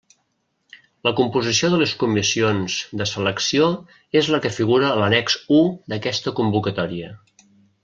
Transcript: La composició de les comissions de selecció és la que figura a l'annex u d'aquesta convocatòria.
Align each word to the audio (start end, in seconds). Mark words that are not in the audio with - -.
La 1.07 1.11
composició 1.19 1.69
de 1.73 1.79
les 1.81 1.93
comissions 2.03 2.77
de 3.03 3.07
selecció 3.11 3.69
és 4.23 4.31
la 4.37 4.41
que 4.47 4.53
figura 4.57 4.89
a 4.89 4.97
l'annex 5.03 5.37
u 5.59 5.61
d'aquesta 5.95 6.35
convocatòria. 6.43 7.15